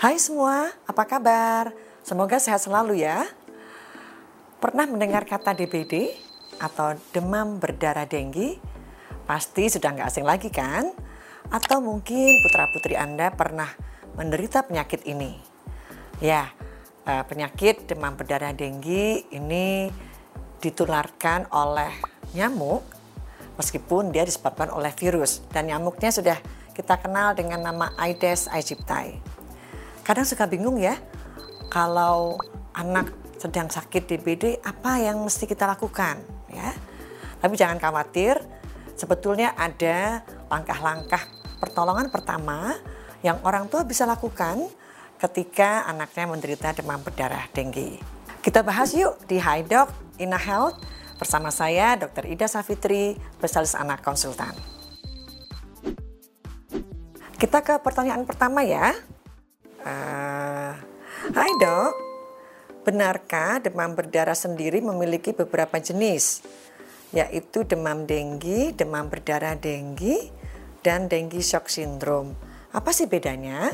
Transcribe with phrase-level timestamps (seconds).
[0.00, 1.76] Hai semua, apa kabar?
[2.00, 3.28] Semoga sehat selalu ya.
[4.56, 6.16] Pernah mendengar kata DBD
[6.56, 8.56] atau demam berdarah denggi?
[9.28, 10.88] Pasti sudah nggak asing lagi kan?
[11.52, 13.68] Atau mungkin putra-putri Anda pernah
[14.16, 15.36] menderita penyakit ini?
[16.16, 16.48] Ya,
[17.04, 19.92] eh, penyakit demam berdarah denggi ini
[20.64, 21.92] ditularkan oleh
[22.32, 22.80] nyamuk
[23.60, 26.40] meskipun dia disebabkan oleh virus dan nyamuknya sudah
[26.72, 29.39] kita kenal dengan nama Aedes aegypti.
[30.02, 30.98] Kadang suka bingung ya,
[31.70, 32.40] kalau
[32.74, 36.20] anak sedang sakit DBD apa yang mesti kita lakukan
[36.52, 36.76] ya.
[37.40, 38.36] Tapi jangan khawatir,
[39.00, 40.20] sebetulnya ada
[40.52, 41.24] langkah-langkah
[41.56, 42.76] pertolongan pertama
[43.24, 44.68] yang orang tua bisa lakukan
[45.20, 48.00] ketika anaknya menderita demam berdarah denggi.
[48.40, 50.80] Kita bahas yuk di High Doc Ina Health
[51.20, 52.24] bersama saya Dr.
[52.24, 54.56] Ida Safitri, spesialis anak konsultan.
[57.36, 58.96] Kita ke pertanyaan pertama ya.
[59.80, 60.76] Uh,
[61.32, 61.92] hai dok,
[62.84, 66.44] benarkah demam berdarah sendiri memiliki beberapa jenis?
[67.16, 70.30] Yaitu demam denggi, demam berdarah denggi,
[70.84, 72.36] dan denggi shock syndrome.
[72.70, 73.72] Apa sih bedanya?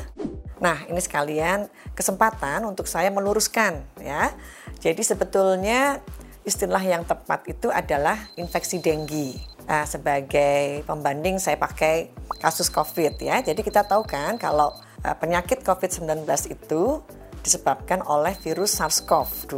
[0.57, 4.33] Nah, ini sekalian kesempatan untuk saya meluruskan ya.
[4.81, 6.01] Jadi sebetulnya
[6.47, 9.37] istilah yang tepat itu adalah infeksi denggi.
[9.67, 13.43] Nah, sebagai pembanding saya pakai kasus COVID ya.
[13.43, 14.73] Jadi kita tahu kan kalau
[15.15, 16.99] penyakit COVID-19 itu
[17.45, 19.55] disebabkan oleh virus SARS-CoV-2.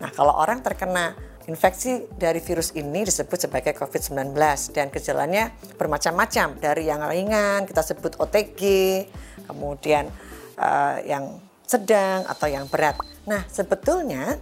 [0.00, 1.18] Nah, kalau orang terkena
[1.50, 4.30] infeksi dari virus ini disebut sebagai COVID-19
[4.70, 8.62] dan gejalanya bermacam-macam dari yang ringan kita sebut OTG,
[9.50, 10.06] kemudian
[10.60, 12.98] uh, yang sedang atau yang berat.
[13.26, 14.38] Nah, sebetulnya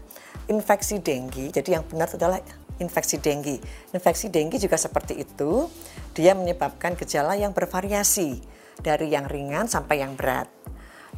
[0.52, 2.40] infeksi denggi, jadi yang benar adalah
[2.76, 3.56] infeksi denggi.
[3.96, 5.66] Infeksi denggi juga seperti itu,
[6.12, 10.48] dia menyebabkan gejala yang bervariasi dari yang ringan sampai yang berat.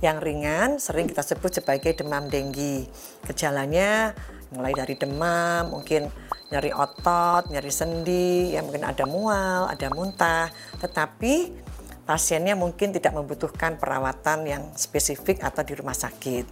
[0.01, 2.89] Yang ringan sering kita sebut sebagai demam denggi.
[3.29, 4.17] Gejalanya
[4.51, 6.11] mulai dari demam, mungkin
[6.51, 10.51] nyeri otot, nyeri sendi, ya mungkin ada mual, ada muntah,
[10.83, 11.55] tetapi
[12.03, 16.43] pasiennya mungkin tidak membutuhkan perawatan yang spesifik atau di rumah sakit.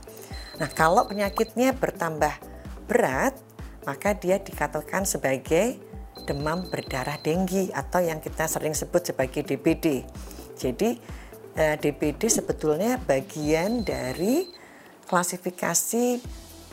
[0.63, 2.31] Nah, kalau penyakitnya bertambah
[2.87, 3.35] berat,
[3.83, 5.79] maka dia dikatakan sebagai
[6.27, 10.07] demam berdarah denggi atau yang kita sering sebut sebagai DBD.
[10.59, 10.99] Jadi
[11.55, 14.51] eh, DPD sebetulnya bagian dari
[15.07, 16.21] klasifikasi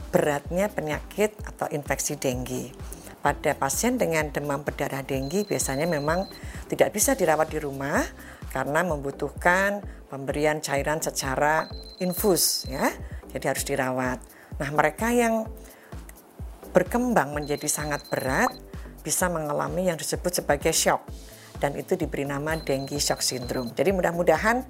[0.09, 2.73] beratnya penyakit atau infeksi denggi.
[3.21, 6.29] Pada pasien dengan demam berdarah denggi biasanya memang
[6.69, 8.05] tidak bisa dirawat di rumah
[8.53, 11.65] karena membutuhkan pemberian cairan secara
[12.01, 12.89] infus ya.
[13.33, 14.21] Jadi harus dirawat.
[14.61, 15.49] Nah, mereka yang
[16.71, 18.51] berkembang menjadi sangat berat
[19.03, 21.03] bisa mengalami yang disebut sebagai shock
[21.65, 23.73] dan itu diberi nama dengue shock syndrome.
[23.73, 24.61] Jadi mudah-mudahan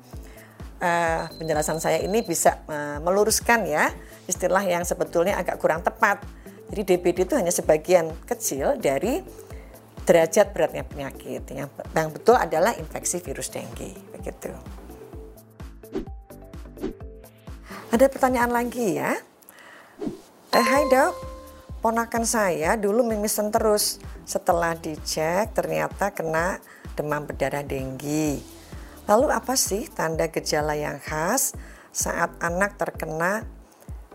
[0.79, 3.91] uh, penjelasan saya ini bisa uh, meluruskan ya
[4.31, 6.23] istilah yang sebetulnya agak kurang tepat.
[6.71, 9.19] Jadi DBD itu hanya sebagian kecil dari
[10.07, 11.43] derajat beratnya penyakit.
[11.51, 13.91] Yang, yang betul adalah infeksi virus dengue.
[14.15, 14.55] Begitu.
[17.91, 19.19] Ada pertanyaan lagi ya.
[20.55, 21.11] Eh, hai dok,
[21.83, 23.99] ponakan saya dulu mimisan terus.
[24.23, 26.57] Setelah dicek ternyata kena
[26.95, 28.39] demam berdarah denggi.
[29.05, 31.53] Lalu apa sih tanda gejala yang khas
[31.93, 33.45] saat anak terkena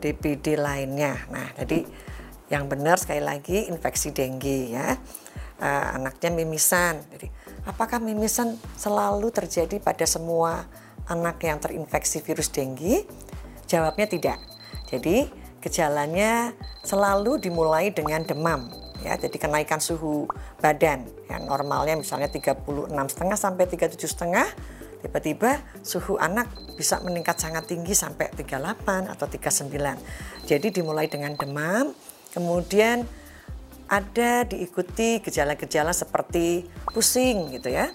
[0.03, 1.15] DBD lainnya?
[1.31, 1.87] Nah, jadi
[2.51, 4.99] yang benar sekali lagi infeksi denggi ya.
[5.61, 7.05] Uh, anaknya mimisan.
[7.13, 7.29] Jadi,
[7.69, 10.65] apakah mimisan selalu terjadi pada semua
[11.05, 13.05] anak yang terinfeksi virus denggi?
[13.69, 14.41] Jawabnya tidak.
[14.89, 15.29] Jadi,
[15.61, 20.29] gejalanya selalu dimulai dengan demam ya jadi kenaikan suhu
[20.61, 21.09] badan.
[21.29, 24.47] Yang normalnya misalnya 36 setengah sampai 37 setengah
[25.01, 29.73] tiba-tiba suhu anak bisa meningkat sangat tinggi sampai 38 atau 39
[30.45, 31.97] jadi dimulai dengan demam
[32.37, 33.09] kemudian
[33.91, 36.63] ada diikuti gejala-gejala seperti
[36.95, 37.91] pusing gitu ya.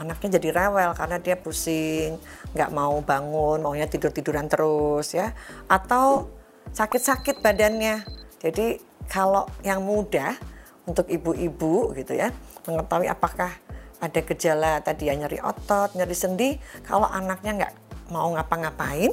[0.00, 2.16] Anaknya jadi rewel karena dia pusing
[2.56, 5.36] nggak mau bangun maunya tidur tiduran terus ya
[5.68, 6.32] atau
[6.72, 8.00] sakit-sakit badannya.
[8.40, 10.34] Jadi kalau yang mudah
[10.86, 12.30] untuk ibu-ibu gitu ya
[12.66, 13.50] mengetahui apakah
[14.00, 16.50] ada gejala tadi ya nyeri otot, nyeri sendi,
[16.84, 17.74] kalau anaknya nggak
[18.12, 19.12] mau ngapa-ngapain,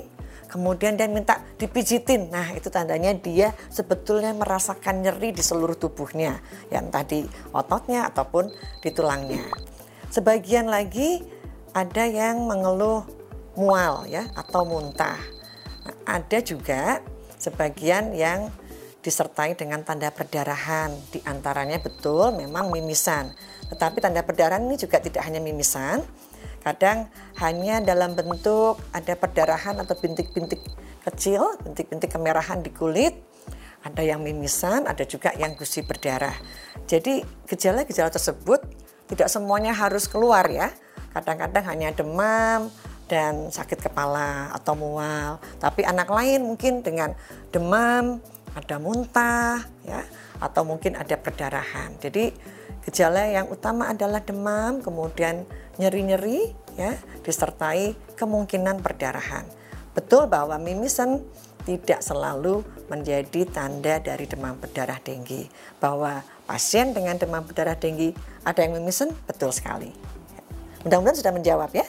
[0.51, 2.29] kemudian dia minta dipijitin.
[2.29, 7.23] Nah, itu tandanya dia sebetulnya merasakan nyeri di seluruh tubuhnya, yang tadi
[7.55, 8.51] ototnya ataupun
[8.83, 9.43] di tulangnya.
[10.11, 11.23] Sebagian lagi
[11.73, 13.07] ada yang mengeluh
[13.57, 15.17] mual ya atau muntah.
[15.87, 17.01] Nah, ada juga
[17.39, 18.51] sebagian yang
[19.03, 20.95] disertai dengan tanda perdarahan.
[21.11, 23.35] Di antaranya betul memang mimisan.
[23.67, 25.99] Tetapi tanda perdarahan ini juga tidak hanya mimisan.
[26.63, 27.11] Kadang
[27.43, 30.63] hanya dalam bentuk ada perdarahan atau bintik-bintik
[31.03, 33.11] kecil, bintik-bintik kemerahan di kulit,
[33.83, 36.33] ada yang mimisan, ada juga yang gusi berdarah.
[36.87, 37.19] Jadi
[37.51, 38.63] gejala-gejala tersebut
[39.11, 40.71] tidak semuanya harus keluar ya.
[41.11, 42.71] Kadang-kadang hanya demam
[43.11, 45.43] dan sakit kepala atau mual.
[45.59, 47.11] Tapi anak lain mungkin dengan
[47.51, 48.23] demam,
[48.53, 50.01] ada muntah ya,
[50.37, 51.97] atau mungkin ada perdarahan.
[51.97, 52.33] Jadi
[52.85, 55.45] gejala yang utama adalah demam, kemudian
[55.81, 56.93] nyeri-nyeri ya,
[57.25, 59.45] disertai kemungkinan perdarahan.
[59.93, 61.21] Betul bahwa mimisan
[61.63, 62.61] tidak selalu
[62.91, 65.47] menjadi tanda dari demam berdarah denggi.
[65.79, 68.11] Bahwa pasien dengan demam berdarah denggi
[68.43, 69.93] ada yang memisen, betul sekali.
[70.83, 71.87] Mudah-mudahan sudah menjawab ya.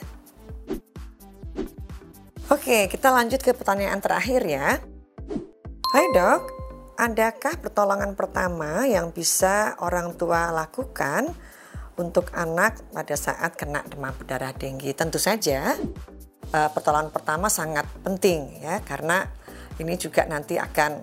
[2.53, 4.79] Oke, kita lanjut ke pertanyaan terakhir ya.
[5.95, 6.51] Hai dok,
[6.99, 11.31] adakah pertolongan pertama yang bisa orang tua lakukan
[11.95, 14.91] untuk anak pada saat kena demam berdarah denggi?
[14.91, 15.79] Tentu saja
[16.51, 19.31] eh, pertolongan pertama sangat penting ya karena
[19.79, 20.99] ini juga nanti akan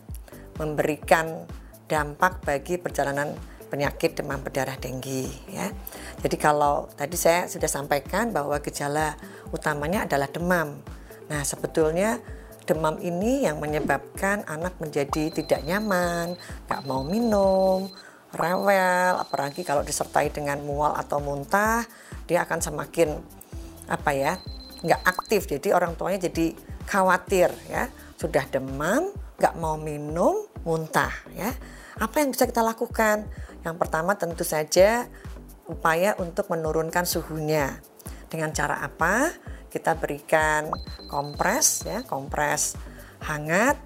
[0.59, 1.47] memberikan
[1.87, 3.31] dampak bagi perjalanan
[3.71, 5.71] penyakit demam berdarah denggi ya.
[6.19, 9.15] Jadi kalau tadi saya sudah sampaikan bahwa gejala
[9.55, 10.83] utamanya adalah demam.
[11.31, 12.19] Nah, sebetulnya
[12.65, 16.37] demam ini yang menyebabkan anak menjadi tidak nyaman,
[16.69, 17.89] nggak mau minum,
[18.35, 21.83] rewel, apalagi kalau disertai dengan mual atau muntah,
[22.29, 23.19] dia akan semakin
[23.91, 24.33] apa ya,
[24.85, 25.49] nggak aktif.
[25.49, 26.55] Jadi orang tuanya jadi
[26.87, 29.11] khawatir ya sudah demam,
[29.41, 31.51] nggak mau minum, muntah ya.
[31.99, 33.27] Apa yang bisa kita lakukan?
[33.61, 35.05] Yang pertama tentu saja
[35.69, 37.77] upaya untuk menurunkan suhunya.
[38.31, 39.29] Dengan cara apa?
[39.71, 40.67] Kita berikan
[41.07, 42.75] kompres ya, kompres
[43.23, 43.79] hangat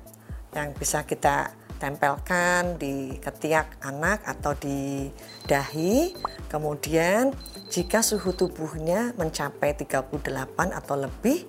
[0.58, 5.12] yang bisa kita tempelkan di ketiak anak atau di
[5.46, 6.16] dahi.
[6.50, 7.36] Kemudian
[7.70, 11.46] jika suhu tubuhnya mencapai 38 atau lebih,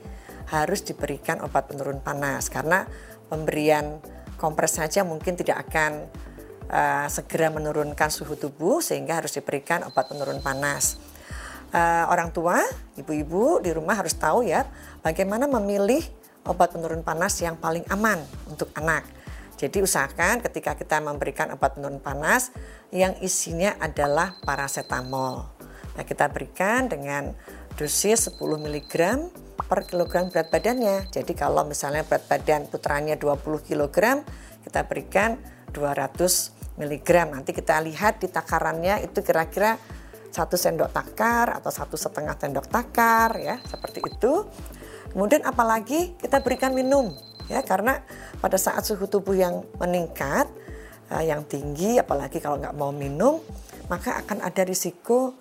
[0.46, 2.86] harus diberikan obat penurun panas karena
[3.26, 3.98] pemberian
[4.38, 6.06] kompres saja mungkin tidak akan
[6.70, 10.98] uh, segera menurunkan suhu tubuh sehingga harus diberikan obat penurun panas.
[11.74, 12.62] Uh, orang tua,
[12.94, 14.64] ibu-ibu di rumah harus tahu ya
[15.02, 16.00] bagaimana memilih
[16.46, 19.02] obat penurun panas yang paling aman untuk anak.
[19.56, 22.52] Jadi usahakan ketika kita memberikan obat penurun panas
[22.92, 25.48] yang isinya adalah paracetamol.
[25.96, 27.32] Nah, kita berikan dengan
[27.74, 28.94] dosis 10 mg
[29.64, 31.08] per kilogram berat badannya.
[31.08, 34.20] Jadi kalau misalnya berat badan putranya 20 kg,
[34.60, 35.40] kita berikan
[35.72, 37.10] 200 mg.
[37.32, 39.80] Nanti kita lihat di takarannya itu kira-kira
[40.30, 44.46] satu sendok takar atau satu setengah sendok takar ya seperti itu.
[45.12, 47.14] Kemudian apalagi kita berikan minum
[47.46, 48.02] ya karena
[48.42, 50.50] pada saat suhu tubuh yang meningkat
[51.10, 53.40] uh, yang tinggi apalagi kalau nggak mau minum
[53.86, 55.34] maka akan ada risiko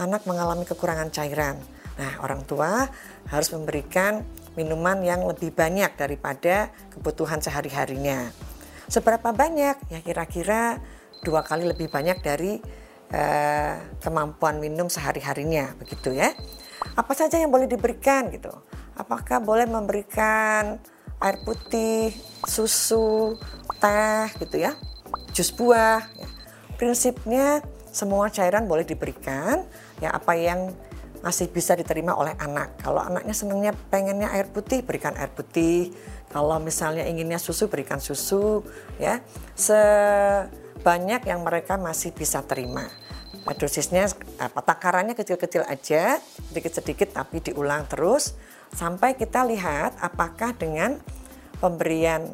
[0.00, 1.60] anak mengalami kekurangan cairan.
[2.00, 2.88] Nah, orang tua
[3.28, 4.24] harus memberikan
[4.56, 8.32] minuman yang lebih banyak daripada kebutuhan sehari-harinya.
[8.88, 9.92] Seberapa banyak?
[9.92, 10.80] Ya kira-kira
[11.20, 12.58] dua kali lebih banyak dari
[13.14, 16.34] uh, kemampuan minum sehari-harinya, begitu ya.
[16.96, 18.50] Apa saja yang boleh diberikan gitu?
[18.96, 20.80] Apakah boleh memberikan
[21.20, 22.16] air putih,
[22.48, 23.36] susu,
[23.80, 24.72] teh gitu ya,
[25.36, 26.00] jus buah.
[26.16, 26.28] Ya.
[26.80, 27.60] Prinsipnya
[27.92, 29.68] semua cairan boleh diberikan,
[30.00, 30.72] ya apa yang
[31.20, 32.80] masih bisa diterima oleh anak.
[32.80, 35.92] Kalau anaknya senangnya pengennya air putih, berikan air putih.
[36.32, 38.64] Kalau misalnya inginnya susu, berikan susu.
[38.96, 39.20] Ya,
[40.80, 42.88] sebanyak yang mereka masih bisa terima.
[43.44, 44.08] Nah, dosisnya
[44.40, 46.16] apa takarannya kecil-kecil aja,
[46.48, 48.32] sedikit-sedikit tapi diulang terus
[48.72, 50.96] sampai kita lihat apakah dengan
[51.60, 52.32] pemberian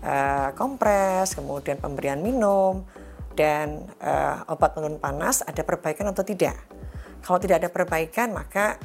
[0.00, 2.88] uh, kompres, kemudian pemberian minum
[3.36, 6.56] dan uh, obat penurun panas ada perbaikan atau tidak.
[7.20, 8.80] Kalau tidak ada perbaikan maka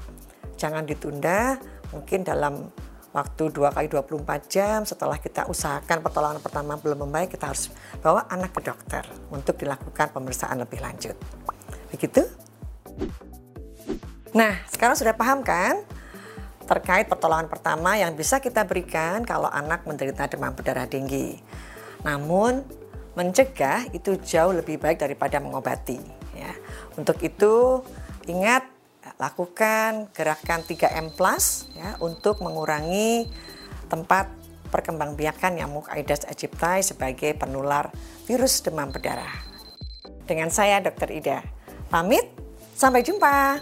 [0.60, 1.56] jangan ditunda,
[1.96, 2.68] mungkin dalam
[3.12, 8.27] waktu 2 kali 24 jam setelah kita usahakan pertolongan pertama belum membaik kita harus bawa
[8.32, 11.15] anak ke dokter untuk dilakukan pemeriksaan lebih lanjut.
[11.91, 12.24] Begitu?
[14.32, 15.84] Nah, sekarang sudah paham kan
[16.63, 21.36] terkait pertolongan pertama yang bisa kita berikan kalau anak menderita demam berdarah tinggi.
[22.08, 22.63] Namun
[23.12, 26.00] mencegah itu jauh lebih baik daripada mengobati
[26.32, 26.56] ya.
[26.96, 27.84] Untuk itu
[28.30, 28.63] Ingat,
[29.22, 33.30] lakukan gerakan 3M plus ya untuk mengurangi
[33.86, 34.25] tempat
[34.74, 37.94] perkembangbiakan nyamuk Aedes aegypti sebagai penular
[38.25, 39.30] virus demam berdarah.
[40.25, 41.12] Dengan saya Dr.
[41.13, 41.46] Ida.
[41.92, 42.24] Pamit,
[42.74, 43.62] sampai jumpa.